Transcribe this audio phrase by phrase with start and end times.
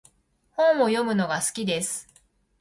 [0.53, 2.07] 本を読むのが好きです。